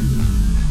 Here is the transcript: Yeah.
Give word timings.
Yeah. 0.00 0.61